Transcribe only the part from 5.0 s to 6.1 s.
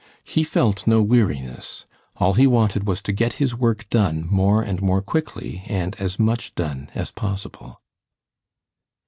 quickly and